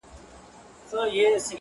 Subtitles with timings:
[0.03, 1.49] •عبدالباري حهاني,